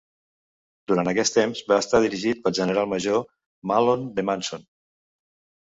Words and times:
Durant 0.91 1.09
aquest 1.11 1.35
temps 1.35 1.61
va 1.73 1.77
estar 1.83 2.01
dirigit 2.05 2.41
pel 2.47 2.57
general 2.63 2.89
major 2.95 3.23
Mahlon 3.73 4.09
D. 4.19 4.29
Manson. 4.31 4.69